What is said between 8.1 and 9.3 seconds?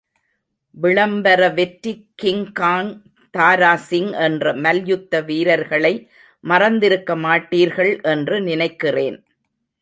என்று நினைக்கிறேன்.